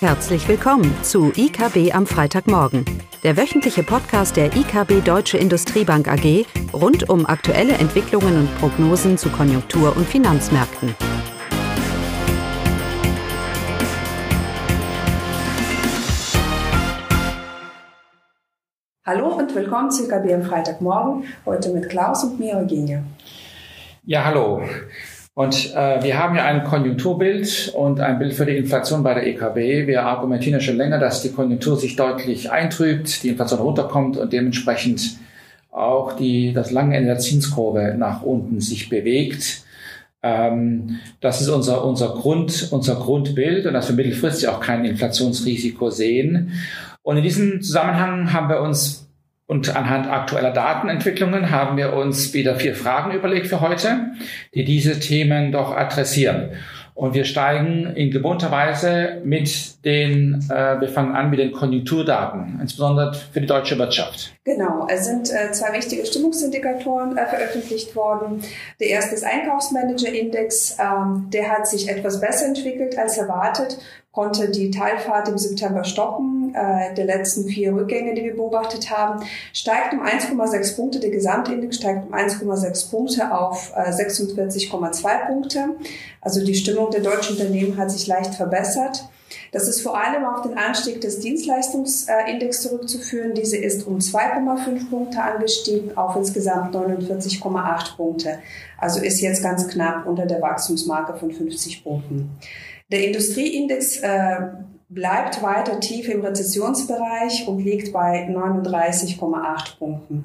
Herzlich 0.00 0.46
willkommen 0.46 0.94
zu 1.02 1.32
IKB 1.34 1.94
am 1.94 2.06
Freitagmorgen, 2.06 2.84
der 3.22 3.38
wöchentliche 3.38 3.82
Podcast 3.82 4.36
der 4.36 4.54
IKB 4.54 5.02
Deutsche 5.02 5.38
Industriebank 5.38 6.06
AG 6.06 6.44
rund 6.74 7.08
um 7.08 7.24
aktuelle 7.24 7.72
Entwicklungen 7.72 8.40
und 8.40 8.58
Prognosen 8.58 9.16
zu 9.16 9.30
Konjunktur- 9.30 9.96
und 9.96 10.06
Finanzmärkten. 10.06 10.94
Hallo 19.06 19.28
und 19.28 19.54
willkommen 19.54 19.90
zu 19.90 20.04
IKB 20.04 20.34
am 20.34 20.42
Freitagmorgen, 20.42 21.24
heute 21.46 21.70
mit 21.70 21.88
Klaus 21.88 22.22
und 22.22 22.38
mir, 22.38 22.58
Eugenia. 22.58 23.02
Ja, 24.04 24.26
hallo. 24.26 24.62
Und 25.36 25.74
äh, 25.74 26.02
wir 26.02 26.18
haben 26.18 26.34
ja 26.34 26.46
ein 26.46 26.64
Konjunkturbild 26.64 27.70
und 27.74 28.00
ein 28.00 28.18
Bild 28.18 28.32
für 28.32 28.46
die 28.46 28.56
Inflation 28.56 29.02
bei 29.02 29.12
der 29.12 29.26
EKB. 29.26 29.86
Wir 29.86 30.02
argumentieren 30.06 30.54
ja 30.54 30.60
schon 30.60 30.78
länger, 30.78 30.98
dass 30.98 31.20
die 31.20 31.30
Konjunktur 31.30 31.76
sich 31.76 31.94
deutlich 31.94 32.50
eintrübt, 32.50 33.22
die 33.22 33.28
Inflation 33.28 33.60
runterkommt 33.60 34.16
und 34.16 34.32
dementsprechend 34.32 35.18
auch 35.70 36.14
die, 36.14 36.54
das 36.54 36.70
lange 36.70 36.96
Ende 36.96 37.10
der 37.10 37.18
Zinskurve 37.18 37.96
nach 37.98 38.22
unten 38.22 38.62
sich 38.62 38.88
bewegt. 38.88 39.62
Ähm, 40.22 41.00
das 41.20 41.42
ist 41.42 41.50
unser, 41.50 41.84
unser, 41.84 42.14
Grund, 42.14 42.68
unser 42.70 42.94
Grundbild 42.94 43.66
und 43.66 43.74
dass 43.74 43.90
wir 43.90 43.94
mittelfristig 43.94 44.48
auch 44.48 44.60
kein 44.60 44.86
Inflationsrisiko 44.86 45.90
sehen. 45.90 46.52
Und 47.02 47.18
in 47.18 47.22
diesem 47.22 47.60
Zusammenhang 47.60 48.32
haben 48.32 48.48
wir 48.48 48.62
uns 48.62 49.05
und 49.46 49.74
anhand 49.76 50.08
aktueller 50.08 50.52
Datenentwicklungen 50.52 51.50
haben 51.50 51.76
wir 51.76 51.92
uns 51.92 52.34
wieder 52.34 52.56
vier 52.56 52.74
Fragen 52.74 53.12
überlegt 53.12 53.46
für 53.46 53.60
heute, 53.60 54.12
die 54.54 54.64
diese 54.64 54.98
Themen 54.98 55.52
doch 55.52 55.76
adressieren. 55.76 56.50
Und 56.96 57.12
wir 57.12 57.26
steigen 57.26 57.94
in 57.94 58.10
gewohnter 58.10 58.50
Weise 58.50 59.20
mit 59.22 59.84
den, 59.84 60.42
äh, 60.48 60.80
wir 60.80 60.88
fangen 60.88 61.14
an 61.14 61.28
mit 61.28 61.38
den 61.38 61.52
Konjunkturdaten, 61.52 62.58
insbesondere 62.58 63.12
für 63.12 63.42
die 63.42 63.46
deutsche 63.46 63.78
Wirtschaft. 63.78 64.34
Genau, 64.44 64.86
es 64.88 65.04
sind 65.04 65.30
äh, 65.30 65.52
zwei 65.52 65.76
wichtige 65.76 66.06
Stimmungsindikatoren 66.06 67.18
äh, 67.18 67.26
veröffentlicht 67.26 67.94
worden. 67.94 68.40
Der 68.80 68.88
erste 68.88 69.14
ist 69.14 69.24
Einkaufsmanager-Index. 69.24 70.78
Ähm, 70.80 71.26
der 71.28 71.50
hat 71.50 71.68
sich 71.68 71.90
etwas 71.90 72.18
besser 72.18 72.46
entwickelt 72.46 72.96
als 72.98 73.18
erwartet, 73.18 73.78
konnte 74.10 74.50
die 74.50 74.70
Teilfahrt 74.70 75.28
im 75.28 75.36
September 75.36 75.84
stoppen. 75.84 76.35
Äh, 76.54 76.94
der 76.94 77.04
letzten 77.04 77.44
vier 77.44 77.74
Rückgänge, 77.74 78.14
die 78.14 78.24
wir 78.24 78.34
beobachtet 78.34 78.90
haben, 78.90 79.24
steigt 79.52 79.92
um 79.92 80.02
1,6 80.02 80.76
Punkte. 80.76 81.00
Der 81.00 81.10
Gesamtindex 81.10 81.76
steigt 81.76 82.06
um 82.06 82.14
1,6 82.14 82.90
Punkte 82.90 83.32
auf 83.32 83.72
äh, 83.76 83.90
46,2 83.90 85.26
Punkte. 85.26 85.76
Also 86.20 86.44
die 86.44 86.54
Stimmung 86.54 86.90
der 86.90 87.00
deutschen 87.00 87.36
Unternehmen 87.36 87.76
hat 87.76 87.90
sich 87.90 88.06
leicht 88.06 88.34
verbessert. 88.34 89.08
Das 89.52 89.68
ist 89.68 89.80
vor 89.80 89.98
allem 89.98 90.24
auf 90.24 90.42
den 90.42 90.56
Anstieg 90.56 91.00
des 91.00 91.20
Dienstleistungsindex 91.20 92.62
zurückzuführen. 92.62 93.34
Diese 93.34 93.56
ist 93.56 93.86
um 93.86 93.98
2,5 93.98 94.90
Punkte 94.90 95.22
angestiegen 95.22 95.96
auf 95.96 96.16
insgesamt 96.16 96.74
49,8 96.74 97.96
Punkte. 97.96 98.38
Also 98.78 99.00
ist 99.00 99.20
jetzt 99.20 99.42
ganz 99.42 99.66
knapp 99.68 100.06
unter 100.06 100.26
der 100.26 100.40
Wachstumsmarke 100.42 101.16
von 101.16 101.32
50 101.32 101.82
Punkten. 101.82 102.38
Der 102.92 103.04
Industrieindex 103.04 103.98
äh, 103.98 104.36
bleibt 104.88 105.42
weiter 105.42 105.80
tief 105.80 106.08
im 106.08 106.20
Rezessionsbereich 106.20 107.48
und 107.48 107.58
liegt 107.58 107.92
bei 107.92 108.28
39,8 108.28 109.78
Punkten. 109.78 110.24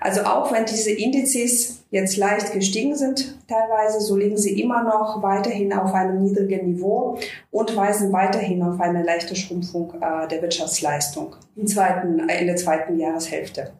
Also 0.00 0.22
auch 0.22 0.52
wenn 0.52 0.64
diese 0.64 0.90
Indizes 0.90 1.84
jetzt 1.90 2.16
leicht 2.16 2.52
gestiegen 2.52 2.96
sind 2.96 3.38
teilweise, 3.48 4.00
so 4.00 4.16
liegen 4.16 4.36
sie 4.36 4.60
immer 4.60 4.82
noch 4.82 5.22
weiterhin 5.22 5.72
auf 5.72 5.94
einem 5.94 6.22
niedrigen 6.22 6.72
Niveau 6.72 7.18
und 7.52 7.76
weisen 7.76 8.12
weiterhin 8.12 8.62
auf 8.62 8.80
eine 8.80 9.04
leichte 9.04 9.36
Schrumpfung 9.36 9.94
äh, 10.00 10.26
der 10.26 10.42
Wirtschaftsleistung 10.42 11.36
in, 11.54 11.68
zweiten, 11.68 12.28
äh, 12.28 12.40
in 12.40 12.46
der 12.46 12.56
zweiten 12.56 12.98
Jahreshälfte 12.98 13.72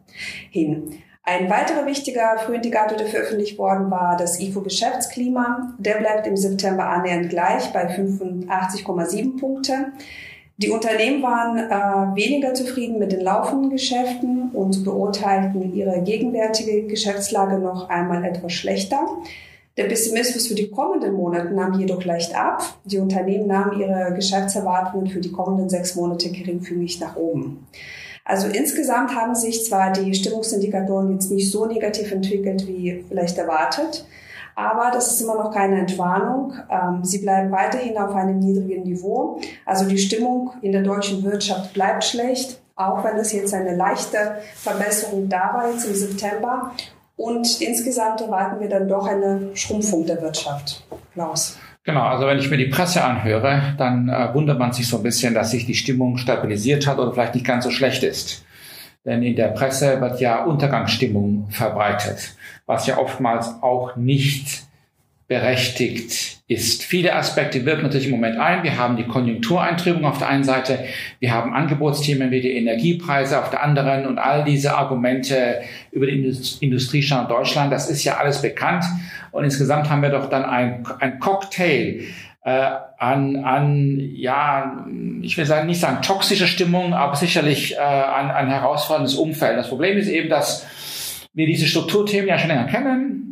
hin. 0.49 1.01
Ein 1.23 1.49
weiterer 1.49 1.85
wichtiger 1.85 2.39
Frühindikator, 2.39 2.97
der 2.97 3.07
veröffentlicht 3.07 3.57
worden 3.59 3.91
war, 3.91 4.17
das 4.17 4.39
IFO-Geschäftsklima. 4.39 5.75
Der 5.77 5.95
bleibt 5.99 6.25
im 6.25 6.35
September 6.35 6.87
annähernd 6.87 7.29
gleich 7.29 7.71
bei 7.71 7.87
85,7 7.87 9.39
Punkte. 9.39 9.91
Die 10.57 10.69
Unternehmen 10.69 11.21
waren 11.21 11.57
äh, 11.57 12.15
weniger 12.15 12.53
zufrieden 12.53 12.99
mit 12.99 13.11
den 13.11 13.21
laufenden 13.21 13.69
Geschäften 13.69 14.49
und 14.51 14.83
beurteilten 14.83 15.73
ihre 15.73 16.01
gegenwärtige 16.01 16.87
Geschäftslage 16.87 17.57
noch 17.59 17.89
einmal 17.89 18.23
etwas 18.25 18.53
schlechter. 18.53 19.07
Der 19.77 19.85
Pessimismus 19.85 20.47
für 20.47 20.55
die 20.55 20.69
kommenden 20.69 21.13
Monate 21.13 21.53
nahm 21.53 21.79
jedoch 21.79 22.03
leicht 22.03 22.35
ab. 22.35 22.61
Die 22.83 22.99
Unternehmen 22.99 23.47
nahmen 23.47 23.79
ihre 23.79 24.13
Geschäftserwartungen 24.13 25.07
für 25.07 25.21
die 25.21 25.31
kommenden 25.31 25.69
sechs 25.69 25.95
Monate 25.95 26.29
geringfügig 26.29 26.99
nach 26.99 27.15
oben. 27.15 27.65
Also 28.23 28.47
insgesamt 28.47 29.15
haben 29.15 29.35
sich 29.35 29.65
zwar 29.65 29.91
die 29.91 30.13
Stimmungsindikatoren 30.13 31.11
jetzt 31.13 31.31
nicht 31.31 31.51
so 31.51 31.65
negativ 31.65 32.11
entwickelt 32.11 32.67
wie 32.67 33.03
vielleicht 33.07 33.37
erwartet, 33.37 34.05
aber 34.55 34.91
das 34.93 35.13
ist 35.13 35.21
immer 35.21 35.35
noch 35.35 35.51
keine 35.51 35.79
Entwarnung. 35.79 36.53
Ähm, 36.69 37.03
sie 37.03 37.19
bleiben 37.19 37.51
weiterhin 37.51 37.97
auf 37.97 38.13
einem 38.13 38.39
niedrigen 38.39 38.83
Niveau. 38.83 39.39
Also 39.65 39.85
die 39.85 39.97
Stimmung 39.97 40.51
in 40.61 40.71
der 40.71 40.83
deutschen 40.83 41.23
Wirtschaft 41.23 41.73
bleibt 41.73 42.03
schlecht, 42.03 42.61
auch 42.75 43.03
wenn 43.03 43.17
es 43.17 43.31
jetzt 43.31 43.53
eine 43.53 43.75
leichte 43.75 44.35
Verbesserung 44.55 45.29
da 45.29 45.53
war 45.53 45.71
jetzt 45.71 45.85
im 45.85 45.95
September. 45.95 46.71
Und 47.15 47.61
insgesamt 47.61 48.21
erwarten 48.21 48.59
wir 48.59 48.69
dann 48.69 48.87
doch 48.87 49.07
eine 49.07 49.51
Schrumpfung 49.55 50.05
der 50.05 50.21
Wirtschaft. 50.21 50.83
Klaus. 51.13 51.57
Genau, 51.83 52.03
also 52.03 52.27
wenn 52.27 52.37
ich 52.37 52.49
mir 52.49 52.57
die 52.57 52.67
Presse 52.67 53.03
anhöre, 53.03 53.73
dann 53.77 54.07
äh, 54.07 54.33
wundert 54.33 54.59
man 54.59 54.71
sich 54.71 54.87
so 54.87 54.97
ein 54.97 55.03
bisschen, 55.03 55.33
dass 55.33 55.51
sich 55.51 55.65
die 55.65 55.73
Stimmung 55.73 56.17
stabilisiert 56.17 56.85
hat 56.85 56.99
oder 56.99 57.11
vielleicht 57.11 57.33
nicht 57.33 57.45
ganz 57.45 57.63
so 57.63 57.71
schlecht 57.71 58.03
ist. 58.03 58.45
Denn 59.03 59.23
in 59.23 59.35
der 59.35 59.47
Presse 59.47 59.99
wird 59.99 60.21
ja 60.21 60.43
Untergangsstimmung 60.43 61.47
verbreitet, 61.49 62.35
was 62.67 62.85
ja 62.85 62.99
oftmals 62.99 63.47
auch 63.63 63.95
nicht 63.95 64.63
berechtigt 65.27 66.40
ist. 66.51 66.83
Viele 66.83 67.15
Aspekte 67.15 67.65
wirken 67.65 67.83
natürlich 67.83 68.07
im 68.07 68.11
Moment 68.11 68.37
ein. 68.37 68.63
Wir 68.63 68.77
haben 68.77 68.97
die 68.97 69.05
Konjunktureintrübung 69.05 70.03
auf 70.03 70.17
der 70.17 70.27
einen 70.27 70.43
Seite, 70.43 70.79
wir 71.19 71.33
haben 71.33 71.53
Angebotsthemen 71.53 72.29
wie 72.29 72.41
die 72.41 72.51
Energiepreise 72.57 73.39
auf 73.39 73.49
der 73.49 73.63
anderen 73.63 74.05
und 74.05 74.19
all 74.19 74.43
diese 74.43 74.75
Argumente 74.75 75.61
über 75.91 76.07
den 76.07 76.25
Industriestand 76.59 77.31
Deutschland, 77.31 77.71
das 77.71 77.89
ist 77.89 78.03
ja 78.03 78.17
alles 78.17 78.41
bekannt. 78.41 78.83
Und 79.31 79.45
insgesamt 79.45 79.89
haben 79.89 80.01
wir 80.01 80.09
doch 80.09 80.29
dann 80.29 80.43
ein, 80.43 80.85
ein 80.99 81.19
Cocktail 81.19 82.01
äh, 82.43 82.69
an, 82.97 83.37
an, 83.37 83.99
ja, 84.13 84.85
ich 85.21 85.37
will 85.37 85.45
sagen, 85.45 85.67
nicht 85.67 85.79
sagen 85.79 86.01
toxische 86.01 86.47
Stimmung, 86.47 86.93
aber 86.93 87.15
sicherlich 87.15 87.75
äh, 87.75 87.79
an 87.79 88.29
ein 88.29 88.49
herausforderndes 88.49 89.15
Umfeld. 89.15 89.57
Das 89.57 89.69
Problem 89.69 89.97
ist 89.97 90.09
eben, 90.09 90.27
dass 90.27 90.67
wir 91.33 91.45
diese 91.45 91.65
Strukturthemen 91.65 92.27
ja 92.27 92.37
schon 92.37 92.49
länger 92.49 92.65
kennen 92.65 93.30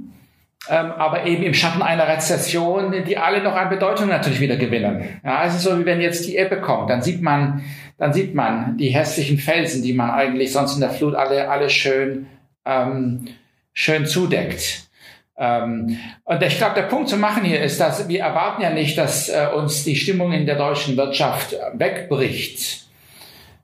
ähm, 0.68 0.92
aber 0.92 1.26
eben 1.26 1.44
im 1.44 1.54
Schatten 1.54 1.82
einer 1.82 2.08
Rezession, 2.08 2.94
die 3.08 3.18
alle 3.18 3.42
noch 3.42 3.56
an 3.56 3.70
Bedeutung 3.70 4.10
natürlich 4.10 4.42
wieder 4.42 4.58
gewinnen. 4.58 5.20
Ja, 5.24 5.46
es 5.46 5.56
ist 5.56 5.64
so, 5.64 5.80
wie 5.80 5.86
wenn 5.86 6.02
jetzt 6.02 6.28
die 6.28 6.38
Ebbe 6.38 6.60
kommt, 6.60 6.90
dann 6.90 7.02
sieht 7.02 7.22
man, 7.22 7.64
dann 7.98 8.12
sieht 8.12 8.36
man 8.36 8.78
die 8.78 8.90
hässlichen 8.90 9.38
Felsen, 9.38 9.84
die 9.84 9.94
man 9.94 10.12
eigentlich 10.12 10.52
sonst 10.52 10.76
in 10.76 10.82
der 10.82 10.90
Flut 10.90 11.16
alle, 11.16 11.50
alle 11.50 11.70
schön, 11.70 12.28
ähm, 12.66 13.26
schön 13.74 14.06
zudeckt. 14.06 14.90
Ähm, 15.38 15.98
und 16.26 16.44
ich 16.44 16.58
glaube, 16.58 16.76
der 16.76 16.84
Punkt 16.84 17.08
zu 17.08 17.16
machen 17.16 17.46
hier 17.46 17.62
ist, 17.62 17.80
dass 17.80 18.10
wir 18.10 18.20
erwarten 18.20 18.62
ja 18.62 18.70
nicht, 18.70 18.98
dass 18.98 19.30
äh, 19.30 19.48
uns 19.56 19.86
die 19.86 19.96
Stimmung 19.96 20.34
in 20.34 20.46
der 20.46 20.58
deutschen 20.58 20.98
Wirtschaft 20.98 21.56
wegbricht. 21.74 22.88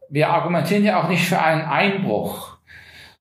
Wir 0.10 0.30
argumentieren 0.30 0.86
ja 0.86 1.02
auch 1.04 1.10
nicht 1.10 1.28
für 1.28 1.42
einen 1.42 1.64
Einbruch 1.64 2.55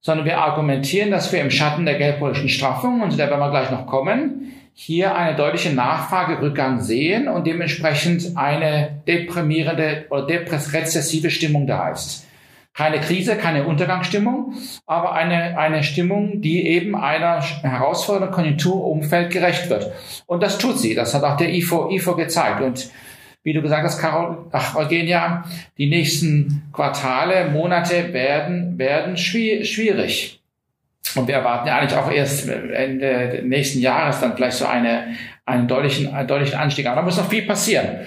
sondern 0.05 0.27
wir 0.27 0.39
argumentieren, 0.39 1.11
dass 1.11 1.33
wir 1.33 1.41
im 1.41 1.51
Schatten 1.51 1.87
der 1.87 1.95
geldpolitischen 1.95 2.51
Straffung, 2.51 3.01
und 3.01 3.13
zu 3.13 3.17
der 3.17 3.31
werden 3.31 3.41
wir 3.41 3.51
gleich 3.51 3.71
noch 3.71 3.87
kommen, 3.87 4.53
hier 4.75 5.17
eine 5.17 5.35
deutliche 5.35 5.73
Nachfragerückgang 5.73 6.81
sehen 6.81 7.27
und 7.27 7.47
dementsprechend 7.47 8.37
eine 8.37 9.03
deprimierende 9.09 10.05
oder 10.11 10.27
depress-rezessive 10.27 11.31
Stimmung 11.31 11.67
da 11.67 11.89
ist. 11.89 12.27
Keine 12.75 13.01
Krise, 13.01 13.37
keine 13.37 13.65
Untergangsstimmung, 13.65 14.55
aber 14.85 15.13
eine, 15.13 15.57
eine 15.57 15.83
Stimmung, 15.83 16.43
die 16.43 16.67
eben 16.67 16.97
einer 16.97 17.41
herausfordernden 17.41 18.35
Konjunkturumfeld 18.35 19.31
gerecht 19.31 19.71
wird. 19.71 19.91
Und 20.27 20.43
das 20.43 20.59
tut 20.59 20.79
sie. 20.79 20.95
Das 20.95 21.15
hat 21.15 21.23
auch 21.23 21.39
der 21.39 21.55
IFO, 21.55 21.89
IFO 21.91 22.15
gezeigt. 22.15 22.61
Und 22.61 22.91
wie 23.45 23.53
du 23.53 23.63
gesagt 23.63 23.85
hast, 23.85 24.01
Carol, 24.01 24.47
ach, 24.51 24.75
Eugenia, 24.75 25.45
die 25.79 25.87
nächsten 25.87 26.63
Quartale, 26.73 27.51
Monate 27.51 28.13
werden, 28.13 28.79
werden 28.79 29.17
schwierig. 29.17 30.41
Und 31.15 31.29
wir 31.29 31.37
erwarten 31.37 31.69
ja 31.69 31.77
eigentlich 31.77 31.97
auch 31.97 32.11
erst 32.11 32.49
Ende 32.49 33.43
nächsten 33.45 33.81
Jahres 33.81 34.21
dann 34.21 34.35
vielleicht 34.35 34.57
so 34.57 34.65
eine, 34.65 35.15
einen 35.45 35.69
deutlichen, 35.69 36.13
einen 36.13 36.27
deutlichen 36.27 36.59
Anstieg. 36.59 36.87
Aber 36.87 36.97
da 36.97 37.03
muss 37.03 37.19
noch 37.19 37.29
viel 37.29 37.47
passieren. 37.47 37.99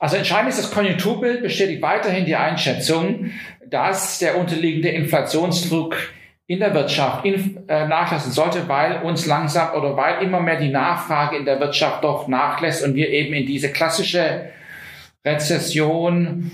Also 0.00 0.16
entscheidend 0.16 0.50
ist, 0.50 0.58
das 0.58 0.72
Konjunkturbild 0.72 1.42
bestätigt 1.42 1.80
weiterhin 1.80 2.26
die 2.26 2.34
Einschätzung, 2.34 3.30
dass 3.70 4.18
der 4.18 4.36
unterliegende 4.36 4.88
Inflationsdruck 4.88 5.96
in 6.48 6.58
der 6.58 6.74
Wirtschaft 6.74 7.24
in, 7.24 7.68
äh, 7.68 7.86
nachlassen 7.86 8.32
sollte, 8.32 8.66
weil 8.66 9.02
uns 9.02 9.24
langsam 9.26 9.72
oder 9.78 9.96
weil 9.96 10.24
immer 10.24 10.40
mehr 10.40 10.58
die 10.58 10.68
Nachfrage 10.68 11.36
in 11.36 11.44
der 11.44 11.60
Wirtschaft 11.60 12.02
doch 12.02 12.26
nachlässt 12.26 12.84
und 12.84 12.96
wir 12.96 13.08
eben 13.08 13.32
in 13.34 13.46
diese 13.46 13.70
klassische 13.70 14.50
Rezession, 15.24 16.50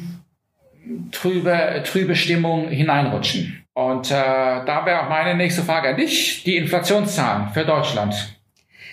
trübe, 1.12 1.82
trübe 1.84 2.16
Stimmung 2.16 2.68
hineinrutschen. 2.68 3.64
Und 3.74 4.10
äh, 4.10 4.14
da 4.14 4.82
wäre 4.86 5.02
auch 5.02 5.08
meine 5.08 5.36
nächste 5.36 5.62
Frage 5.62 5.90
an 5.90 5.96
dich, 5.96 6.44
die 6.44 6.56
Inflationszahlen 6.56 7.50
für 7.50 7.64
Deutschland. 7.64 8.14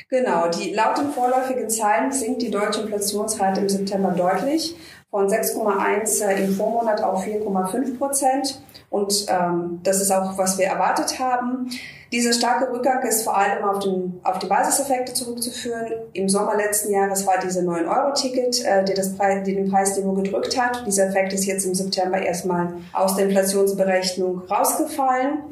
Genau, 0.09 0.47
die, 0.49 0.73
laut 0.73 0.97
den 0.97 1.09
vorläufigen 1.09 1.69
Zahlen 1.69 2.11
sinkt 2.11 2.41
die 2.41 2.51
deutsche 2.51 2.81
Inflationsrate 2.81 3.61
im 3.61 3.69
September 3.69 4.11
deutlich 4.11 4.75
von 5.13 5.27
6,1 5.29 6.25
äh, 6.25 6.43
im 6.43 6.55
Vormonat 6.55 7.03
auf 7.03 7.23
4,5 7.23 7.99
Prozent. 7.99 8.63
Und 8.89 9.27
ähm, 9.29 9.79
das 9.83 10.01
ist 10.01 10.09
auch, 10.09 10.35
was 10.39 10.57
wir 10.57 10.65
erwartet 10.65 11.19
haben. 11.19 11.69
Dieser 12.11 12.33
starke 12.33 12.73
Rückgang 12.73 13.03
ist 13.03 13.23
vor 13.23 13.37
allem 13.37 13.63
auf, 13.63 13.77
den, 13.77 14.19
auf 14.23 14.39
die 14.39 14.47
Basiseffekte 14.47 15.13
zurückzuführen. 15.13 15.85
Im 16.13 16.29
Sommer 16.29 16.55
letzten 16.57 16.91
Jahres 16.91 17.27
war 17.27 17.35
diese 17.37 17.61
9-Euro-Ticket, 17.61 18.65
äh, 18.65 18.83
Preis, 19.15 19.43
die 19.43 19.53
den 19.53 19.69
Preisniveau 19.69 20.13
gedrückt 20.13 20.59
hat. 20.59 20.83
Dieser 20.87 21.05
Effekt 21.05 21.31
ist 21.33 21.45
jetzt 21.45 21.67
im 21.67 21.75
September 21.75 22.19
erstmal 22.19 22.73
aus 22.91 23.15
der 23.15 23.25
Inflationsberechnung 23.25 24.39
rausgefallen. 24.49 25.43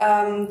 Ähm, 0.00 0.48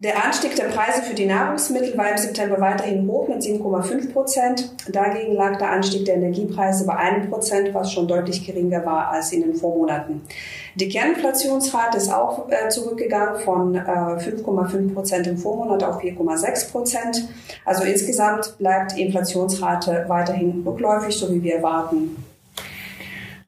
der 0.00 0.24
Anstieg 0.24 0.56
der 0.56 0.64
Preise 0.64 1.02
für 1.02 1.14
die 1.14 1.26
Nahrungsmittel 1.26 1.96
war 1.98 2.10
im 2.10 2.16
September 2.16 2.58
weiterhin 2.58 3.06
hoch 3.06 3.28
mit 3.28 3.42
7,5 3.42 4.14
Prozent. 4.14 4.72
Dagegen 4.88 5.34
lag 5.34 5.58
der 5.58 5.70
Anstieg 5.70 6.06
der 6.06 6.14
Energiepreise 6.14 6.86
bei 6.86 6.96
einem 6.96 7.28
Prozent, 7.28 7.74
was 7.74 7.92
schon 7.92 8.08
deutlich 8.08 8.46
geringer 8.46 8.84
war 8.86 9.08
als 9.10 9.30
in 9.30 9.42
den 9.42 9.54
Vormonaten. 9.54 10.22
Die 10.76 10.88
Kerninflationsrate 10.88 11.98
ist 11.98 12.10
auch 12.10 12.48
äh, 12.48 12.70
zurückgegangen 12.70 13.40
von 13.40 13.74
äh, 13.74 13.80
5,5 13.80 14.94
Prozent 14.94 15.26
im 15.26 15.36
Vormonat 15.36 15.84
auf 15.84 16.02
4,6 16.02 16.72
Prozent. 16.72 17.28
Also 17.66 17.84
insgesamt 17.84 18.56
bleibt 18.56 18.96
die 18.96 19.02
Inflationsrate 19.02 20.06
weiterhin 20.08 20.62
rückläufig, 20.66 21.14
so 21.14 21.30
wie 21.30 21.42
wir 21.42 21.56
erwarten. 21.56 22.24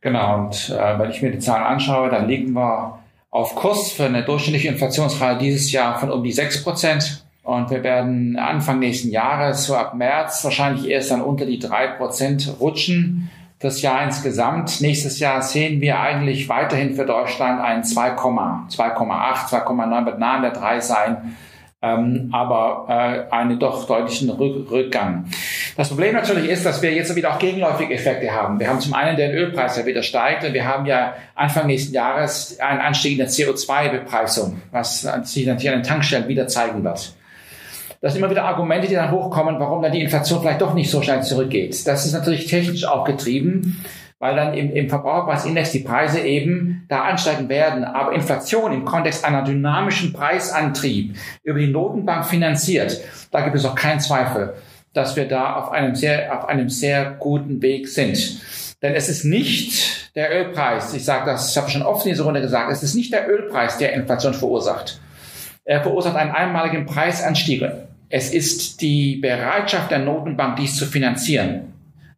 Genau, 0.03 0.37
und 0.37 0.69
äh, 0.69 0.99
wenn 0.99 1.11
ich 1.11 1.23
mir 1.23 1.31
die 1.31 1.39
Zahlen 1.39 1.65
anschaue, 1.65 2.11
dann 2.11 2.29
liegen 2.29 2.53
wir 2.53 2.99
auf 3.33 3.55
Kurs 3.55 3.91
für 3.91 4.05
eine 4.05 4.23
durchschnittliche 4.23 4.69
Inflationsrate 4.69 5.39
dieses 5.43 5.73
Jahr 5.73 5.99
von 5.99 6.11
um 6.11 6.23
die 6.23 6.33
6 6.33 6.63
Prozent. 6.63 7.25
Und 7.43 7.71
wir 7.71 7.83
werden 7.83 8.39
Anfang 8.39 8.79
nächsten 8.79 9.11
Jahres, 9.11 9.65
so 9.65 9.75
ab 9.75 9.95
März, 9.95 10.45
wahrscheinlich 10.45 10.89
erst 10.89 11.11
dann 11.11 11.23
unter 11.23 11.47
die 11.47 11.59
3 11.59 11.89
Prozent 11.97 12.55
rutschen. 12.61 13.31
Das 13.59 13.81
Jahr 13.81 14.05
insgesamt. 14.05 14.81
Nächstes 14.81 15.19
Jahr 15.19 15.41
sehen 15.41 15.81
wir 15.81 15.99
eigentlich 15.99 16.49
weiterhin 16.49 16.95
für 16.95 17.07
Deutschland 17.07 17.61
ein 17.61 17.83
2,8, 17.83 18.69
2,9 18.69 20.05
wird 20.05 20.19
nah 20.19 20.35
an 20.35 20.43
der 20.43 20.51
3 20.51 20.81
sein 20.81 21.37
ähm, 21.83 22.29
aber 22.33 22.87
äh, 22.89 23.35
einen 23.35 23.59
doch 23.59 23.87
deutlichen 23.87 24.31
Rückgang. 24.31 25.27
Das 25.77 25.89
Problem 25.89 26.15
natürlich 26.15 26.51
ist, 26.51 26.67
dass 26.67 26.83
wir 26.83 26.93
jetzt 26.93 27.15
wieder 27.17 27.35
auch 27.35 27.39
gegenläufige 27.39 27.95
Effekte 27.95 28.31
haben. 28.31 28.61
Wir 28.61 28.69
haben 28.69 28.81
zum 28.81 28.93
einen 28.93 29.17
den 29.17 29.31
Ölpreis, 29.33 29.75
der 29.75 29.87
wieder 29.87 30.03
steigt 30.03 30.45
und 30.45 30.53
wir 30.53 30.67
haben 30.67 30.85
ja 30.85 31.15
Anfang 31.35 31.67
nächsten 31.67 31.95
Jahres 31.95 32.59
einen 32.61 32.81
Anstieg 32.81 33.13
in 33.13 33.19
der 33.19 33.29
CO2-Bepreisung, 33.29 34.61
was 34.71 35.01
sich 35.01 35.47
natürlich 35.47 35.71
an 35.71 35.79
den 35.79 35.83
Tankstellen 35.83 36.29
wieder 36.29 36.47
zeigen 36.47 36.85
wird. 36.85 37.15
Das 38.01 38.13
sind 38.13 38.23
immer 38.23 38.31
wieder 38.31 38.45
Argumente, 38.45 38.89
die 38.89 38.95
dann 38.95 39.13
hochkommen, 39.13 39.61
warum 39.61 39.81
dann 39.81 39.93
die 39.93 40.03
Inflation 40.03 40.41
vielleicht 40.41 40.61
doch 40.61 40.75
nicht 40.75 40.91
so 40.91 41.01
schnell 41.01 41.23
zurückgeht. 41.23 41.87
Das 41.87 42.05
ist 42.05 42.13
natürlich 42.13 42.47
technisch 42.47 42.85
auch 42.85 43.05
getrieben 43.05 43.83
weil 44.23 44.37
dann 44.37 44.55
im, 44.55 44.73
im 44.73 44.89
Verbraucherpreisindex 44.89 45.73
die 45.73 45.81
Preise 45.81 46.21
eben 46.21 46.85
da 46.89 47.03
ansteigen 47.03 47.49
werden. 47.49 47.83
Aber 47.83 48.13
Inflation 48.13 48.73
im 48.73 48.85
Kontext 48.85 49.25
einer 49.25 49.43
dynamischen 49.43 50.13
Preisantrieb 50.13 51.17
über 51.43 51.59
die 51.59 51.67
Notenbank 51.67 52.27
finanziert, 52.27 53.01
da 53.33 53.41
gibt 53.41 53.57
es 53.57 53.65
auch 53.65 53.75
keinen 53.75 53.99
Zweifel, 53.99 54.55
dass 54.93 55.17
wir 55.17 55.27
da 55.27 55.57
auf 55.57 55.71
einem 55.71 55.95
sehr, 55.95 56.37
auf 56.37 56.49
einem 56.49 56.69
sehr 56.69 57.13
guten 57.19 57.63
Weg 57.63 57.89
sind. 57.89 58.41
Denn 58.83 58.95
es 58.95 59.09
ist 59.09 59.25
nicht 59.25 60.15
der 60.17 60.31
Ölpreis, 60.33 60.93
ich 60.93 61.05
sage 61.05 61.27
das, 61.27 61.51
ich 61.51 61.57
habe 61.57 61.71
schon 61.71 61.83
oft 61.83 62.05
in 62.05 62.13
dieser 62.13 62.25
Runde 62.25 62.41
gesagt, 62.41 62.71
es 62.71 62.83
ist 62.83 62.95
nicht 62.95 63.13
der 63.13 63.29
Ölpreis, 63.29 63.79
der 63.79 63.93
Inflation 63.93 64.35
verursacht. 64.35 65.01
Er 65.65 65.83
verursacht 65.83 66.17
einen 66.17 66.33
einmaligen 66.33 66.87
Preisanstieg. 66.87 67.65
Es 68.09 68.35
ist 68.35 68.81
die 68.81 69.17
Bereitschaft 69.17 69.91
der 69.91 70.01
Notenbank, 70.01 70.57
dies 70.57 70.77
zu 70.77 70.87
finanzieren. 70.87 71.73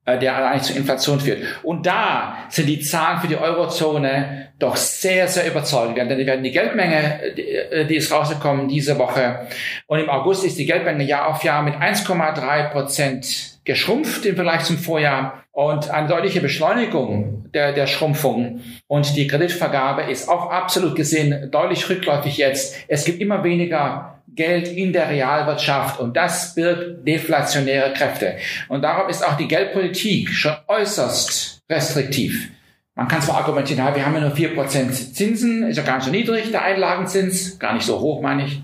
Äh, 0.06 0.18
der 0.18 0.36
eigentlich 0.36 0.64
zur 0.64 0.76
Inflation 0.76 1.18
führt. 1.18 1.42
Und 1.62 1.86
da 1.86 2.36
sind 2.50 2.66
die 2.66 2.78
Zahlen 2.78 3.20
für 3.20 3.26
die 3.26 3.38
Eurozone 3.38 4.48
doch 4.58 4.76
sehr, 4.76 5.28
sehr 5.28 5.46
überzeugend. 5.46 6.10
Denn 6.10 6.18
die 6.18 6.26
werden 6.26 6.44
die 6.44 6.50
Geldmenge, 6.50 7.22
äh, 7.22 7.86
die 7.86 7.96
ist 7.96 8.12
rausgekommen 8.12 8.68
diese 8.68 8.98
Woche. 8.98 9.46
Und 9.86 10.00
im 10.00 10.10
August 10.10 10.44
ist 10.44 10.58
die 10.58 10.66
Geldmenge 10.66 11.04
Jahr 11.04 11.28
auf 11.28 11.42
Jahr 11.42 11.62
mit 11.62 11.76
1,3 11.76 12.70
Prozent 12.70 13.53
geschrumpft 13.64 14.26
im 14.26 14.34
Vergleich 14.34 14.64
zum 14.64 14.78
Vorjahr 14.78 15.44
und 15.52 15.90
eine 15.90 16.08
deutliche 16.08 16.40
Beschleunigung 16.40 17.50
der, 17.54 17.72
der 17.72 17.86
Schrumpfung. 17.86 18.60
Und 18.86 19.16
die 19.16 19.26
Kreditvergabe 19.26 20.02
ist 20.02 20.28
auch 20.28 20.50
absolut 20.50 20.96
gesehen 20.96 21.50
deutlich 21.50 21.88
rückläufig 21.88 22.36
jetzt. 22.36 22.76
Es 22.88 23.04
gibt 23.04 23.20
immer 23.20 23.44
weniger 23.44 24.22
Geld 24.34 24.68
in 24.68 24.92
der 24.92 25.08
Realwirtschaft 25.08 26.00
und 26.00 26.16
das 26.16 26.54
birgt 26.54 27.06
deflationäre 27.06 27.92
Kräfte. 27.92 28.36
Und 28.68 28.82
darum 28.82 29.08
ist 29.08 29.24
auch 29.24 29.36
die 29.36 29.48
Geldpolitik 29.48 30.30
schon 30.30 30.56
äußerst 30.66 31.62
restriktiv. 31.70 32.50
Man 32.96 33.08
kann 33.08 33.22
zwar 33.22 33.38
argumentieren, 33.38 33.94
wir 33.94 34.04
haben 34.04 34.14
ja 34.14 34.20
nur 34.20 34.30
vier 34.32 34.54
Prozent 34.54 34.94
Zinsen, 34.94 35.66
ist 35.68 35.76
ja 35.76 35.82
gar 35.82 35.96
nicht 35.96 36.04
so 36.04 36.10
niedrig, 36.10 36.50
der 36.50 36.62
Einlagenzins, 36.62 37.58
gar 37.58 37.74
nicht 37.74 37.86
so 37.86 38.00
hoch, 38.00 38.22
meine 38.22 38.46
ich. 38.46 38.62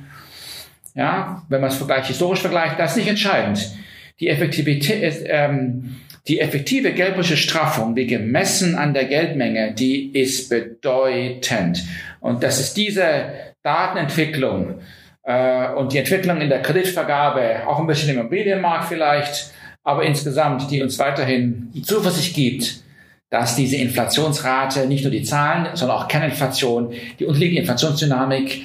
Ja, 0.95 1.43
wenn 1.49 1.61
man 1.61 1.71
es 1.71 1.77
vergleicht, 1.77 2.07
historisch 2.07 2.41
vergleicht, 2.41 2.79
das 2.79 2.93
ist 2.93 2.97
nicht 2.99 3.09
entscheidend. 3.09 3.71
Die 4.21 4.29
Effektivität, 4.29 5.25
ähm, 5.27 5.97
die 6.29 6.41
effektive 6.41 6.93
geldpolitische 6.93 7.37
Straffung, 7.37 7.97
wie 7.97 8.07
gemessen 8.07 8.77
an 8.77 8.95
der 8.95 9.07
Geldmenge, 9.07 9.73
die 9.73 10.11
ist 10.13 10.51
bedeutend. 10.51 11.83
Und 12.21 12.43
das 12.43 12.61
ist 12.61 12.77
diese 12.77 13.25
Datenentwicklung, 13.63 14.81
äh, 15.23 15.73
und 15.73 15.93
die 15.93 15.99
Entwicklung 15.99 16.41
in 16.41 16.49
der 16.49 16.63
Kreditvergabe, 16.63 17.67
auch 17.67 17.79
ein 17.79 17.87
bisschen 17.87 18.11
im 18.11 18.21
Immobilienmarkt 18.21 18.89
vielleicht, 18.89 19.53
aber 19.83 20.05
insgesamt, 20.05 20.71
die 20.71 20.83
uns 20.83 20.99
weiterhin 20.99 21.71
die 21.75 21.83
Zuversicht 21.83 22.35
gibt, 22.35 22.83
dass 23.31 23.55
diese 23.55 23.77
Inflationsrate, 23.77 24.87
nicht 24.87 25.05
nur 25.05 25.13
die 25.13 25.23
Zahlen, 25.23 25.69
sondern 25.75 25.99
auch 25.99 26.09
Kerninflation, 26.09 26.93
die 27.19 27.25
unterliegende 27.25 27.61
Inflationsdynamik 27.61 28.63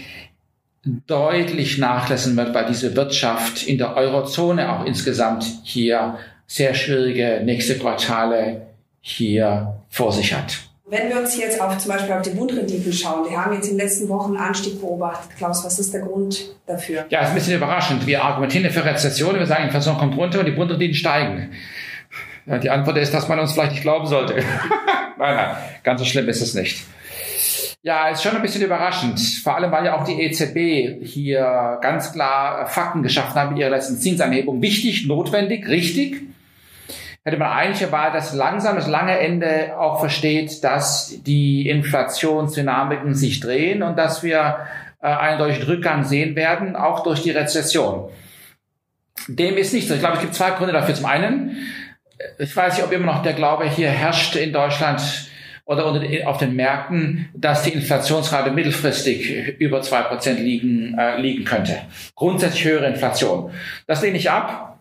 deutlich 0.85 1.77
nachlassen 1.77 2.37
wird, 2.37 2.53
weil 2.53 2.67
diese 2.67 2.95
Wirtschaft 2.95 3.63
in 3.63 3.77
der 3.77 3.95
Eurozone 3.95 4.71
auch 4.71 4.85
insgesamt 4.85 5.45
hier 5.63 6.17
sehr 6.47 6.75
schwierige 6.75 7.41
nächste 7.43 7.77
Quartale 7.77 8.67
hier 9.01 9.81
vor 9.89 10.11
sich 10.11 10.33
hat. 10.33 10.59
Wenn 10.87 11.09
wir 11.09 11.17
uns 11.17 11.35
jetzt 11.35 11.59
auf 11.59 11.75
zum 11.79 11.91
Beispiel 11.91 12.13
auf 12.13 12.21
die 12.21 12.29
Bundrenditen 12.29 12.93
schauen, 12.93 13.27
die 13.27 13.35
haben 13.35 13.53
jetzt 13.53 13.65
in 13.65 13.77
den 13.77 13.79
letzten 13.79 14.07
Wochen 14.07 14.37
einen 14.37 14.47
Anstieg 14.47 14.79
beobachtet. 14.79 15.35
Klaus, 15.35 15.65
was 15.65 15.79
ist 15.79 15.91
der 15.95 16.01
Grund 16.01 16.55
dafür? 16.67 17.05
Ja, 17.09 17.21
ist 17.21 17.29
ein 17.29 17.35
bisschen 17.35 17.55
überraschend. 17.55 18.05
Wir 18.05 18.23
argumentieren 18.23 18.69
für 18.69 18.85
Rezession, 18.85 19.39
wir 19.39 19.47
sagen, 19.47 19.63
Inflation 19.63 19.97
kommt 19.97 20.15
runter 20.15 20.39
und 20.39 20.45
die 20.45 20.51
Bundrenditen 20.51 20.95
steigen. 20.95 21.51
Ja, 22.45 22.59
die 22.59 22.69
Antwort 22.69 22.97
ist, 22.97 23.11
dass 23.11 23.27
man 23.27 23.39
uns 23.39 23.53
vielleicht 23.53 23.71
nicht 23.71 23.81
glauben 23.81 24.05
sollte. 24.05 24.35
nein, 25.17 25.35
nein, 25.35 25.55
ganz 25.81 26.01
so 26.01 26.05
schlimm 26.05 26.29
ist 26.29 26.41
es 26.41 26.53
nicht. 26.53 26.85
Ja, 27.85 28.09
ist 28.09 28.23
schon 28.23 28.35
ein 28.35 28.41
bisschen 28.41 28.63
überraschend. 28.63 29.19
Vor 29.43 29.55
allem, 29.55 29.71
weil 29.71 29.85
ja 29.85 29.95
auch 29.95 30.03
die 30.03 30.19
EZB 30.19 31.05
hier 31.05 31.77
ganz 31.81 32.11
klar 32.11 32.65
Fakten 32.65 33.03
geschaffen 33.03 33.35
hat 33.35 33.51
mit 33.51 33.59
ihrer 33.59 33.69
letzten 33.69 33.97
Zinsanhebung. 33.97 34.59
Wichtig, 34.59 35.05
notwendig, 35.05 35.67
richtig 35.67 36.23
hätte 37.23 37.37
man 37.37 37.51
eigentlich 37.51 37.81
erwartet, 37.81 38.15
dass 38.15 38.33
langsam 38.33 38.75
das 38.75 38.87
lange 38.87 39.17
Ende 39.17 39.77
auch 39.79 39.99
versteht, 39.99 40.63
dass 40.63 41.21
die 41.23 41.67
Inflationsdynamiken 41.67 43.15
sich 43.15 43.39
drehen 43.39 43.81
und 43.81 43.97
dass 43.97 44.21
wir 44.21 44.59
äh, 45.01 45.07
einen 45.07 45.39
deutlichen 45.39 45.65
Rückgang 45.65 46.03
sehen 46.03 46.35
werden, 46.35 46.75
auch 46.75 47.01
durch 47.01 47.23
die 47.23 47.31
Rezession. 47.31 48.09
Dem 49.27 49.57
ist 49.57 49.73
nicht 49.73 49.87
so. 49.87 49.95
Ich 49.95 49.99
glaube, 49.99 50.17
es 50.17 50.21
gibt 50.21 50.35
zwei 50.35 50.51
Gründe 50.51 50.73
dafür. 50.73 50.93
Zum 50.93 51.07
einen, 51.07 51.57
ich 52.37 52.55
weiß 52.55 52.75
nicht, 52.77 52.85
ob 52.85 52.91
immer 52.91 53.07
noch 53.07 53.23
der 53.23 53.33
Glaube 53.33 53.67
hier 53.67 53.89
herrscht 53.89 54.35
in 54.35 54.53
Deutschland 54.53 55.01
oder 55.65 55.85
auf 56.25 56.37
den 56.37 56.55
Märkten, 56.55 57.29
dass 57.33 57.63
die 57.63 57.71
Inflationsrate 57.71 58.51
mittelfristig 58.51 59.59
über 59.59 59.81
zwei 59.81 60.03
Prozent 60.03 60.39
liegen, 60.39 60.95
äh, 60.97 61.19
liegen 61.19 61.43
könnte. 61.43 61.77
Grundsätzlich 62.15 62.65
höhere 62.65 62.87
Inflation. 62.87 63.51
Das 63.87 64.01
lehne 64.03 64.17
ich 64.17 64.29
ab. 64.29 64.77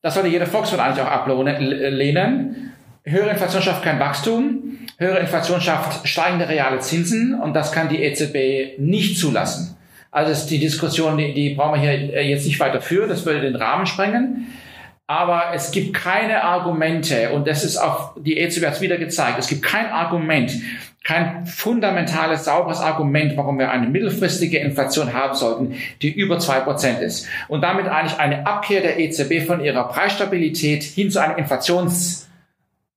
Das 0.00 0.14
sollte 0.14 0.28
jeder 0.28 0.46
Volkswirt 0.46 0.80
eigentlich 0.80 1.04
auch 1.04 1.10
ablehnen. 1.10 2.72
Höhere 3.04 3.30
Inflation 3.30 3.62
schafft 3.62 3.82
kein 3.82 3.98
Wachstum. 3.98 4.78
Höhere 4.98 5.18
Inflation 5.18 5.60
schafft 5.60 6.06
steigende 6.08 6.48
reale 6.48 6.78
Zinsen 6.78 7.34
und 7.34 7.54
das 7.54 7.72
kann 7.72 7.88
die 7.88 8.02
EZB 8.02 8.78
nicht 8.78 9.18
zulassen. 9.18 9.76
Also 10.10 10.48
die 10.48 10.58
Diskussion, 10.58 11.18
die, 11.18 11.34
die 11.34 11.54
brauchen 11.54 11.80
wir 11.80 11.90
hier 11.90 12.24
jetzt 12.24 12.46
nicht 12.46 12.58
weiter 12.60 12.80
führen, 12.80 13.08
das 13.08 13.26
würde 13.26 13.40
den 13.40 13.56
Rahmen 13.56 13.86
sprengen. 13.86 14.46
Aber 15.10 15.54
es 15.54 15.70
gibt 15.70 15.94
keine 15.94 16.44
Argumente, 16.44 17.30
und 17.30 17.48
das 17.48 17.64
ist 17.64 17.78
auch, 17.78 18.12
die 18.18 18.36
EZB 18.36 18.66
hat 18.66 18.74
es 18.74 18.80
wieder 18.82 18.98
gezeigt, 18.98 19.38
es 19.38 19.48
gibt 19.48 19.62
kein 19.62 19.86
Argument, 19.86 20.52
kein 21.02 21.46
fundamentales, 21.46 22.44
sauberes 22.44 22.80
Argument, 22.80 23.34
warum 23.34 23.58
wir 23.58 23.70
eine 23.70 23.88
mittelfristige 23.88 24.58
Inflation 24.58 25.14
haben 25.14 25.34
sollten, 25.34 25.76
die 26.02 26.12
über 26.12 26.38
zwei 26.38 26.60
Prozent 26.60 27.00
ist. 27.00 27.26
Und 27.48 27.62
damit 27.62 27.88
eigentlich 27.88 28.20
eine 28.20 28.46
Abkehr 28.46 28.82
der 28.82 29.00
EZB 29.00 29.46
von 29.46 29.64
ihrer 29.64 29.88
Preisstabilität 29.88 30.82
hin 30.82 31.10
zu 31.10 31.20
einem 31.20 31.38
Inflations 31.38 32.28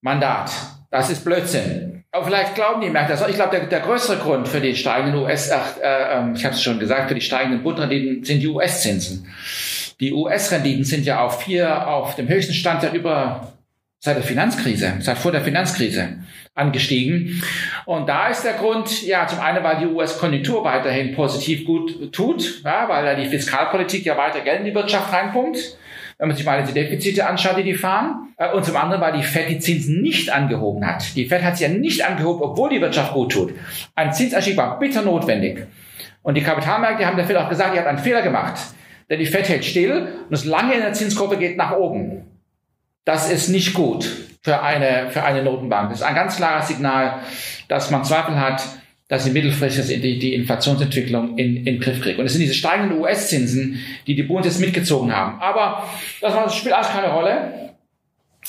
Mandat. 0.01 0.51
Das 0.89 1.09
ist 1.09 1.23
Blödsinn. 1.23 2.03
Aber 2.11 2.25
vielleicht 2.25 2.55
glauben 2.55 2.81
die 2.81 2.89
Märkte 2.89 3.13
das. 3.13 3.25
Ich 3.29 3.35
glaube, 3.35 3.57
der, 3.57 3.67
der 3.67 3.79
größere 3.79 4.17
Grund 4.17 4.49
für 4.49 4.59
die 4.59 4.75
steigenden 4.75 5.21
US, 5.21 5.47
äh, 5.47 5.55
äh, 5.81 6.33
ich 6.35 6.43
habe 6.43 6.55
es 6.55 6.61
schon 6.61 6.77
gesagt, 6.77 7.07
für 7.07 7.15
die 7.15 7.21
steigenden 7.21 7.63
Bundrenditen 7.63 8.25
sind 8.25 8.41
die 8.41 8.47
US-Zinsen. 8.49 9.25
Die 10.01 10.11
US-Renditen 10.11 10.83
sind 10.83 11.05
ja 11.05 11.23
auf 11.23 11.43
vier, 11.43 11.87
auf 11.87 12.15
dem 12.15 12.27
höchsten 12.27 12.53
Stand 12.53 12.81
seit 12.81 12.93
über 12.93 13.53
seit 13.99 14.17
der 14.17 14.23
Finanzkrise, 14.23 14.95
seit 14.99 15.19
vor 15.19 15.31
der 15.31 15.41
Finanzkrise 15.41 16.17
angestiegen. 16.55 17.41
Und 17.85 18.09
da 18.09 18.29
ist 18.29 18.43
der 18.43 18.53
Grund, 18.53 19.03
ja, 19.03 19.27
zum 19.27 19.39
einen, 19.39 19.63
weil 19.63 19.77
die 19.77 19.85
US-Konjunktur 19.85 20.63
weiterhin 20.63 21.13
positiv 21.13 21.65
gut 21.65 22.11
tut, 22.11 22.63
ja, 22.65 22.89
weil 22.89 23.05
da 23.05 23.13
die 23.13 23.27
Fiskalpolitik 23.29 24.03
ja 24.03 24.17
weiter 24.17 24.41
Geld 24.41 24.59
in 24.59 24.65
die 24.65 24.75
Wirtschaft 24.75 25.13
reinpumpt 25.13 25.77
wenn 26.21 26.27
man 26.27 26.37
sich 26.37 26.45
mal 26.45 26.63
die 26.63 26.71
Defizite 26.71 27.25
anschaut, 27.25 27.57
die 27.57 27.63
die 27.63 27.73
fahren. 27.73 28.31
Äh, 28.37 28.51
und 28.51 28.63
zum 28.63 28.75
anderen, 28.75 29.01
weil 29.01 29.13
die 29.13 29.23
Fed 29.23 29.49
die 29.49 29.57
Zinsen 29.57 30.03
nicht 30.03 30.31
angehoben 30.31 30.85
hat. 30.85 31.15
Die 31.15 31.25
Fed 31.25 31.41
hat 31.41 31.57
sie 31.57 31.63
ja 31.63 31.69
nicht 31.71 32.05
angehoben, 32.05 32.43
obwohl 32.43 32.69
die 32.69 32.79
Wirtschaft 32.79 33.13
gut 33.13 33.31
tut. 33.31 33.55
Ein 33.95 34.13
Zinsanstieg 34.13 34.55
war 34.55 34.77
bitter 34.77 35.01
notwendig. 35.01 35.65
Und 36.21 36.35
die 36.35 36.43
Kapitalmärkte 36.43 37.07
haben 37.07 37.17
der 37.17 37.25
Fed 37.25 37.37
auch 37.37 37.49
gesagt, 37.49 37.73
ihr 37.73 37.79
habt 37.79 37.89
einen 37.89 37.97
Fehler 37.97 38.21
gemacht. 38.21 38.53
Denn 39.11 39.19
die 39.19 39.25
Fed 39.25 39.49
hält 39.49 39.65
still 39.65 40.07
und 40.23 40.31
das 40.31 40.45
lange 40.45 40.73
in 40.73 40.79
der 40.79 40.93
Zinskurve 40.93 41.37
geht 41.37 41.57
nach 41.57 41.73
oben. 41.73 42.23
Das 43.03 43.29
ist 43.29 43.49
nicht 43.49 43.73
gut 43.73 44.09
für 44.41 44.63
eine, 44.63 45.11
für 45.11 45.23
eine 45.23 45.43
Notenbank. 45.43 45.89
Das 45.89 45.99
ist 45.99 46.05
ein 46.05 46.15
ganz 46.15 46.37
klares 46.37 46.69
Signal, 46.69 47.19
dass 47.67 47.91
man 47.91 48.05
Zweifel 48.05 48.39
hat, 48.39 48.63
dass 49.09 49.25
sie 49.25 49.31
mittelfristig 49.31 50.01
die, 50.01 50.17
die 50.17 50.33
Inflationsentwicklung 50.33 51.37
in, 51.37 51.57
in 51.57 51.65
den 51.65 51.79
Griff 51.81 51.99
kriegt. 51.99 52.19
Und 52.19 52.25
es 52.25 52.31
sind 52.31 52.41
diese 52.41 52.53
steigenden 52.53 53.01
US-Zinsen, 53.01 53.79
die 54.07 54.15
die 54.15 54.23
Bundes 54.23 54.59
mitgezogen 54.59 55.13
haben. 55.13 55.41
Aber 55.41 55.83
das 56.21 56.55
spielt 56.55 56.73
alles 56.73 56.87
keine 56.87 57.11
Rolle, 57.11 57.73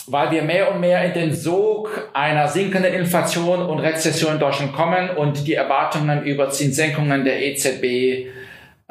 weil 0.07 0.31
wir 0.31 0.43
mehr 0.43 0.73
und 0.73 0.81
mehr 0.81 1.05
in 1.05 1.13
den 1.13 1.35
Sog 1.35 2.09
einer 2.15 2.47
sinkenden 2.47 2.95
Inflation 2.95 3.63
und 3.63 3.81
Rezession 3.81 4.35
in 4.35 4.39
Deutschland 4.39 4.75
kommen 4.75 5.11
und 5.11 5.45
die 5.49 5.55
Erwartungen 5.55 6.23
über 6.23 6.51
Zinssenkungen 6.51 7.25
der 7.25 7.45
EZB 7.45 8.29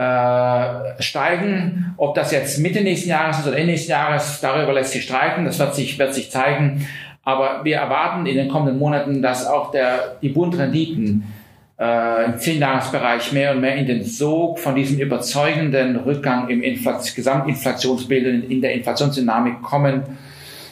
äh, 0.02 1.00
steigen. 1.00 1.94
Ob 1.98 2.16
das 2.16 2.32
jetzt 2.32 2.58
Mitte 2.58 2.82
nächsten 2.82 3.10
Jahres 3.10 3.40
ist 3.40 3.48
oder 3.48 3.58
Ende 3.58 3.74
nächsten 3.74 3.92
Jahres, 3.92 4.40
darüber 4.42 4.74
lässt 4.74 4.94
sich 4.94 5.04
streiten. 5.04 5.46
Das 5.46 5.60
wird 5.60 5.76
sich, 5.76 6.00
wird 6.00 6.16
sich 6.16 6.32
zeigen. 6.32 6.88
Aber 7.24 7.64
wir 7.64 7.78
erwarten 7.78 8.26
in 8.26 8.36
den 8.36 8.48
kommenden 8.48 8.80
Monaten, 8.80 9.22
dass 9.22 9.46
auch 9.46 9.70
der, 9.70 10.18
die 10.24 10.30
Bundrenditen 10.30 11.32
äh, 11.80 12.26
im 12.26 12.40
Zehnjahresbereich 12.40 13.32
mehr 13.32 13.52
und 13.52 13.62
mehr 13.62 13.76
in 13.76 13.86
den 13.86 14.04
Sog 14.04 14.58
von 14.58 14.74
diesem 14.74 14.98
überzeugenden 14.98 15.96
Rückgang 15.98 16.50
im 16.50 16.64
Infl 16.64 16.96
Gesamtinflationsbild 17.16 18.26
in, 18.26 18.50
in 18.50 18.62
der 18.62 18.74
Inflationsdynamik 18.74 19.62
kommen. 19.62 20.02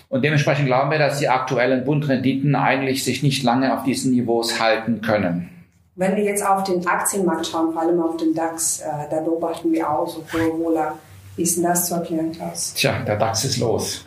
Und 0.07 0.25
dementsprechend 0.25 0.65
glauben 0.65 0.89
wir, 0.89 0.98
dass 0.98 1.19
die 1.19 1.29
aktuellen 1.29 1.86
Bundrenditen 1.86 2.55
eigentlich 2.55 3.03
sich 3.03 3.21
nicht 3.21 3.43
lange 3.43 3.77
auf 3.77 3.83
diesen 3.83 4.12
Niveaus 4.12 4.59
halten 4.59 5.01
können. 5.01 5.58
Wenn 6.00 6.15
wir 6.15 6.24
jetzt 6.24 6.48
auf 6.48 6.63
den 6.63 6.88
Aktienmarkt 6.88 7.46
schauen, 7.46 7.74
vor 7.74 7.82
allem 7.82 8.01
auf 8.01 8.15
den 8.15 8.34
DAX, 8.34 8.79
äh, 8.79 8.86
da 9.12 9.20
beobachten 9.20 9.70
wir 9.74 9.89
auch 9.89 10.08
so 10.08 10.24
hohe 10.32 10.58
Wohler. 10.58 10.98
Wie 11.36 11.41
ist 11.41 11.58
denn 11.58 11.65
das 11.65 11.89
zu 11.89 11.96
erklären, 11.96 12.32
Klaus? 12.32 12.74
Tja, 12.74 13.03
der 13.06 13.18
DAX 13.18 13.44
ist 13.44 13.58
los. 13.58 14.06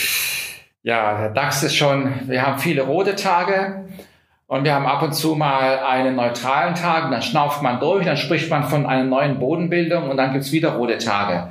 ja, 0.82 1.18
der 1.18 1.28
DAX 1.28 1.62
ist 1.62 1.76
schon, 1.76 2.10
wir 2.26 2.40
haben 2.40 2.58
viele 2.58 2.80
rote 2.84 3.16
Tage. 3.16 3.84
Und 4.46 4.64
wir 4.64 4.74
haben 4.74 4.86
ab 4.86 5.02
und 5.02 5.14
zu 5.14 5.34
mal 5.34 5.80
einen 5.80 6.16
neutralen 6.16 6.74
Tag, 6.74 7.10
dann 7.10 7.20
schnauft 7.20 7.60
man 7.60 7.80
durch, 7.80 8.06
dann 8.06 8.16
spricht 8.16 8.48
man 8.48 8.64
von 8.64 8.86
einer 8.86 9.04
neuen 9.04 9.38
Bodenbildung 9.38 10.08
und 10.08 10.16
dann 10.16 10.32
gibt's 10.32 10.52
wieder 10.52 10.76
rote 10.76 10.96
Tage. 10.96 11.50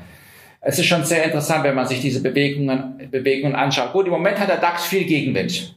Es 0.62 0.80
ist 0.80 0.88
schon 0.88 1.04
sehr 1.04 1.26
interessant, 1.26 1.64
wenn 1.64 1.76
man 1.76 1.86
sich 1.86 2.02
diese 2.02 2.24
Bewegungen, 2.24 3.08
Bewegungen 3.12 3.56
anschaut. 3.56 3.94
Gut, 3.94 4.08
im 4.08 4.14
Moment 4.14 4.40
hat 4.40 4.50
der 4.50 4.58
DAX 4.58 4.86
viel 4.86 5.04
Gegenwind, 5.04 5.76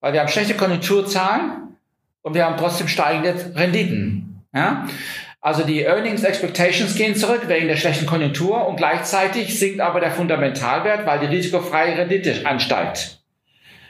weil 0.00 0.12
wir 0.12 0.20
haben 0.20 0.28
schlechte 0.28 0.54
Konjunkturzahlen 0.54 1.71
und 2.22 2.34
wir 2.34 2.44
haben 2.44 2.56
trotzdem 2.56 2.88
steigende 2.88 3.54
Renditen. 3.54 4.42
Ja? 4.54 4.86
Also 5.40 5.64
die 5.64 5.82
Earnings 5.82 6.22
Expectations 6.22 6.94
gehen 6.94 7.16
zurück 7.16 7.42
wegen 7.48 7.66
der 7.66 7.76
schlechten 7.76 8.06
Konjunktur 8.06 8.66
und 8.68 8.76
gleichzeitig 8.76 9.58
sinkt 9.58 9.80
aber 9.80 9.98
der 10.00 10.12
Fundamentalwert, 10.12 11.04
weil 11.04 11.18
die 11.18 11.26
risikofreie 11.26 11.98
Rendite 11.98 12.46
ansteigt. 12.46 13.18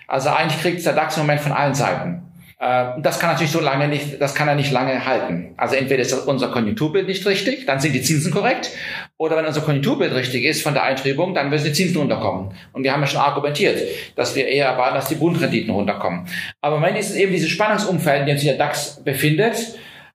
Also 0.08 0.30
eigentlich 0.30 0.60
kriegt 0.60 0.84
der 0.84 0.94
DAX 0.94 1.16
im 1.16 1.24
Moment 1.24 1.40
von 1.40 1.52
allen 1.52 1.74
Seiten. 1.74 2.31
Äh, 2.62 3.00
das 3.02 3.18
kann 3.18 3.30
natürlich 3.30 3.50
so 3.50 3.60
lange 3.60 3.88
nicht, 3.88 4.20
das 4.20 4.36
kann 4.36 4.46
er 4.46 4.54
nicht 4.54 4.70
lange 4.70 5.04
halten. 5.04 5.52
Also 5.56 5.74
entweder 5.74 6.02
ist 6.02 6.12
unser 6.12 6.48
Konjunkturbild 6.48 7.08
nicht 7.08 7.26
richtig, 7.26 7.66
dann 7.66 7.80
sind 7.80 7.92
die 7.92 8.02
Zinsen 8.02 8.32
korrekt, 8.32 8.70
oder 9.16 9.36
wenn 9.36 9.44
unser 9.44 9.62
Konjunkturbild 9.62 10.14
richtig 10.14 10.44
ist 10.44 10.62
von 10.62 10.72
der 10.72 10.84
Eintrübung, 10.84 11.34
dann 11.34 11.50
müssen 11.50 11.64
die 11.64 11.72
Zinsen 11.72 11.96
runterkommen. 11.96 12.52
Und 12.72 12.84
wir 12.84 12.92
haben 12.92 13.00
ja 13.00 13.08
schon 13.08 13.20
argumentiert, 13.20 13.82
dass 14.14 14.36
wir 14.36 14.46
eher 14.46 14.66
erwarten, 14.66 14.94
dass 14.94 15.08
die 15.08 15.16
Bundrenditen 15.16 15.74
runterkommen. 15.74 16.26
Aber 16.60 16.76
im 16.76 16.82
Moment 16.82 16.98
ist 17.00 17.10
es 17.10 17.16
eben 17.16 17.32
dieses 17.32 17.50
Spannungsumfeld, 17.50 18.20
in 18.20 18.26
dem 18.26 18.38
sich 18.38 18.48
der 18.48 18.58
DAX 18.58 19.02
befindet, 19.02 19.56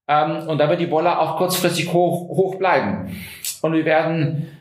ähm, 0.08 0.48
und 0.48 0.58
da 0.58 0.70
wird 0.70 0.80
die 0.80 0.86
Bolle 0.86 1.20
auch 1.20 1.36
kurzfristig 1.36 1.92
hoch, 1.92 2.30
hoch 2.30 2.56
bleiben. 2.56 3.13
Und 3.62 3.74
wir 3.74 3.84
werden 3.84 4.56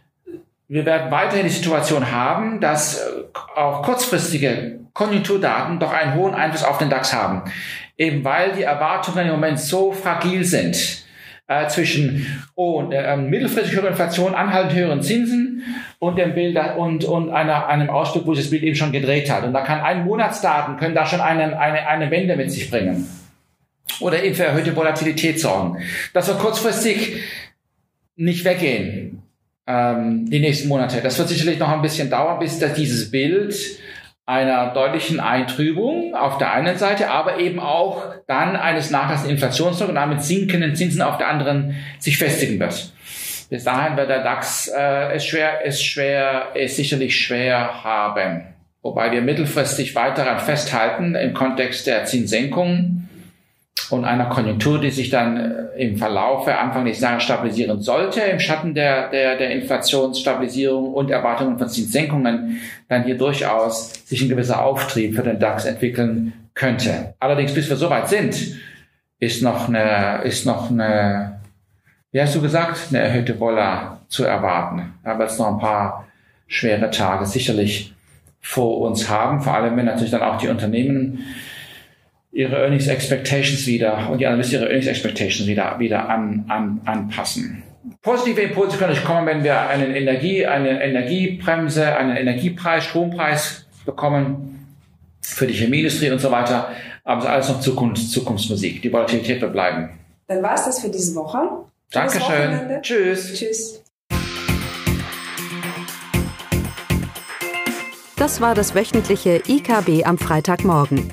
wir 0.69 0.85
werden 0.85 1.11
weiterhin 1.11 1.47
die 1.47 1.53
Situation 1.53 2.11
haben, 2.11 2.61
dass 2.61 2.99
äh, 2.99 3.23
auch 3.55 3.83
kurzfristige 3.83 4.81
Konjunkturdaten 4.93 5.79
doch 5.79 5.93
einen 5.93 6.15
hohen 6.15 6.35
Einfluss 6.35 6.65
auf 6.65 6.79
den 6.79 6.91
DAX 6.91 7.13
haben. 7.13 7.43
Eben 7.97 8.25
weil 8.25 8.53
die 8.53 8.63
Erwartungen 8.63 9.27
im 9.27 9.33
Moment 9.33 9.61
so 9.61 9.93
fragil 9.93 10.45
sind 10.45 11.05
äh, 11.47 11.69
zwischen 11.69 12.45
oh, 12.57 12.91
äh, 12.91 13.17
mittelfristig 13.17 13.75
höherer 13.75 13.89
Inflation, 13.89 14.35
anhaltend 14.35 14.75
höheren 14.75 15.03
Zinsen 15.03 15.63
und 15.99 16.19
dem 16.19 16.35
Bild 16.35 16.59
und, 16.77 17.05
und 17.05 17.31
einer, 17.31 17.69
einem 17.69 17.89
Ausdruck, 17.89 18.27
wo 18.27 18.35
sich 18.35 18.45
das 18.45 18.51
Bild 18.51 18.65
eben 18.65 18.77
schon 18.77 18.93
gedreht 18.93 19.31
hat. 19.31 19.45
Und 19.45 19.53
da 19.53 19.61
kann 19.63 19.81
ein 19.81 20.05
Monatsdaten 20.05 20.77
können 20.77 20.95
da 20.95 21.07
schon 21.07 21.21
eine, 21.21 21.59
eine, 21.59 21.87
eine 21.87 22.11
Wende 22.11 22.37
mit 22.37 22.51
sich 22.51 22.71
bringen. 22.71 23.09
Oder 24.01 24.23
eben 24.23 24.35
für 24.35 24.45
erhöhte 24.45 24.75
Volatilität 24.75 25.41
sorgen. 25.41 25.79
Das 26.13 26.27
wird 26.27 26.41
kurzfristig 26.41 27.23
nicht 28.17 28.45
weggehen 28.45 29.06
ähm, 29.67 30.29
die 30.31 30.41
nächsten 30.41 30.69
Monate. 30.69 31.01
Das 31.01 31.19
wird 31.19 31.29
sicherlich 31.29 31.59
noch 31.59 31.71
ein 31.71 31.83
bisschen 31.83 32.11
dauern, 32.11 32.39
bis 32.39 32.59
da 32.59 32.69
dieses 32.69 33.11
Bild 33.11 33.55
einer 34.27 34.73
deutlichen 34.73 35.21
Eintrübung 35.21 36.15
auf 36.17 36.39
der 36.39 36.53
einen 36.53 36.77
Seite, 36.79 37.11
aber 37.11 37.39
eben 37.39 37.61
auch 37.61 38.03
dann 38.27 38.57
eines 38.57 38.91
nachlassenden 38.91 39.37
Inflationsdrucks 39.37 39.89
und 39.89 39.95
damit 39.95 40.23
sinkenden 40.23 40.75
Zinsen 40.75 41.01
auf 41.01 41.17
der 41.17 41.29
anderen 41.29 41.77
sich 42.01 42.19
festigen 42.19 42.59
wird. 42.59 42.93
Bis 43.49 43.63
dahin 43.63 43.97
wird 43.97 44.11
der 44.11 44.25
DAX 44.25 44.69
äh, 44.69 45.15
es 45.15 45.25
schwer, 45.25 45.65
es 45.65 45.81
schwer, 45.81 46.49
es 46.55 46.75
sicherlich 46.75 47.17
schwer 47.17 47.85
haben. 47.85 48.43
Wobei 48.83 49.13
wir 49.13 49.23
mittelfristig 49.23 49.95
weiter 49.95 50.25
daran 50.25 50.41
festhalten 50.41 51.15
im 51.15 51.33
Kontext 51.33 51.87
der 51.87 52.05
Zinssenkungen 52.05 52.96
und 53.91 54.05
einer 54.05 54.27
Konjunktur, 54.27 54.81
die 54.81 54.91
sich 54.91 55.11
dann 55.11 55.37
äh, 55.37 55.83
im 55.83 55.97
Verlaufe 55.97 56.57
Anfang 56.57 56.85
nächsten 56.85 57.05
Jahres 57.05 57.23
stabilisieren 57.23 57.81
sollte, 57.81 58.21
im 58.21 58.41
Schatten 58.41 58.75
der, 58.75 59.11
der, 59.11 59.37
der 59.37 59.51
Inflationsstabilisierung 59.51 60.93
und 60.93 61.11
Erwartungen 61.11 61.59
von 61.59 61.69
Zinssenkungen, 61.69 62.61
dann 62.89 63.05
hier 63.05 63.17
durchaus 63.17 63.93
sich 64.07 64.23
ein 64.23 64.29
gewisser 64.29 64.65
Auftrieb 64.65 65.15
für 65.15 65.23
den 65.23 65.39
DAX 65.39 65.65
entwickeln 65.65 66.33
könnte. 66.55 67.15
Allerdings, 67.21 67.55
bis 67.55 67.69
wir 67.69 67.77
soweit 67.77 68.09
sind, 68.09 68.57
ist 69.19 69.43
noch 69.43 69.69
eine, 69.69 70.23
ist 70.25 70.47
noch 70.47 70.71
eine, 70.71 71.41
wie 72.11 72.21
hast 72.21 72.35
du 72.35 72.43
gesagt, 72.43 72.89
eine 72.91 72.99
erhöhte 72.99 73.39
Vola 73.39 74.01
zu 74.09 74.25
erwarten. 74.25 74.95
Da 75.05 75.19
wird 75.19 75.31
es 75.31 75.39
noch 75.39 75.49
ein 75.49 75.59
paar 75.59 76.07
schwere 76.49 76.91
Tage 76.91 77.27
sicherlich 77.27 77.95
vor 78.41 78.81
uns 78.81 79.09
haben, 79.09 79.41
vor 79.41 79.55
allem 79.55 79.77
wenn 79.77 79.87
natürlich 79.87 80.13
dann 80.13 80.23
auch 80.23 80.39
die 80.39 80.49
Unternehmen 80.49 81.25
ihre 82.37 82.57
Earnings 82.57 82.87
Expectations 82.87 83.67
wieder 83.67 84.11
und 84.11 84.19
die 84.19 84.27
Analysten 84.27 84.61
ihre 84.61 84.67
Earnings 84.67 84.87
Expectations 84.87 85.49
wieder, 85.49 85.79
wieder 85.79 86.07
an, 86.09 86.45
an, 86.49 86.83
anpassen. 86.85 87.63
Positive 88.03 88.41
Impulse 88.43 88.77
können 88.77 88.95
kommen, 89.05 89.27
wenn 89.27 89.43
wir 89.43 89.59
eine 89.59 89.97
Energie, 89.97 90.45
eine 90.45 90.83
Energiebremse, 90.83 91.97
einen 91.97 92.15
Energiepreis, 92.15 92.85
Strompreis 92.85 93.67
bekommen 93.87 94.67
für 95.23 95.47
die 95.47 95.55
Chemieindustrie 95.55 96.11
und 96.11 96.19
so 96.19 96.31
weiter. 96.31 96.73
Aber 97.05 97.21
es 97.21 97.25
ist 97.25 97.31
alles 97.31 97.49
noch 97.49 97.61
Zukunft, 97.61 98.11
Zukunftsmusik. 98.11 98.83
Die 98.83 98.93
Volatilität 98.93 99.41
wird 99.41 99.53
bleiben. 99.53 99.99
Dann 100.27 100.43
war 100.43 100.55
es 100.55 100.67
das 100.67 100.81
für 100.81 100.91
diese 100.91 101.15
Woche. 101.15 101.39
Dankeschön. 101.91 102.83
Tschüss. 102.83 103.33
Tschüss. 103.35 103.83
Das 108.17 108.41
war 108.41 108.55
das 108.55 108.75
wöchentliche 108.75 109.41
IKB 109.47 110.05
am 110.05 110.19
Freitagmorgen. 110.19 111.13